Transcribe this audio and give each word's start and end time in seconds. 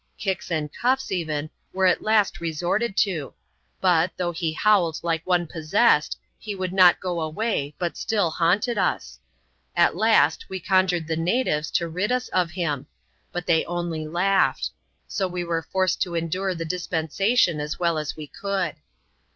Kicks 0.17 0.49
and 0.49 0.73
cuffs, 0.73 1.11
even, 1.11 1.51
were 1.73 1.85
at 1.85 2.01
last 2.01 2.41
resorted 2.41 2.97
to; 2.97 3.35
but, 3.79 4.11
though 4.17 4.31
he 4.31 4.51
howled 4.51 4.99
like 5.03 5.21
one 5.27 5.45
possessed, 5.45 6.17
he 6.39 6.55
would 6.55 6.73
not 6.73 6.99
go 6.99 7.21
away, 7.21 7.75
but 7.77 7.95
still 7.95 8.31
haunted 8.31 8.79
us, 8.79 9.19
At 9.75 9.95
last, 9.95 10.45
we 10.49 10.59
conjured 10.59 11.05
the 11.05 11.17
natives 11.17 11.69
to 11.73 11.87
rid 11.87 12.11
us 12.11 12.29
of 12.29 12.49
him; 12.49 12.87
but 13.31 13.45
they 13.45 13.63
only 13.65 14.07
laughed; 14.07 14.71
so 15.07 15.27
we 15.27 15.43
were 15.43 15.61
forced 15.61 16.01
to 16.01 16.15
endure 16.15 16.55
the 16.55 16.65
dispensation 16.65 17.59
as 17.59 17.77
well 17.79 17.99
as 17.99 18.15
we 18.17 18.25
could. 18.25 18.77